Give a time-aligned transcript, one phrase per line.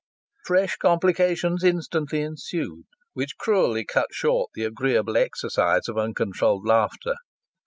[0.47, 7.13] Fresh complications instantly ensued, which cruelly cut short the agreeable exercise of uncontrolled laughter.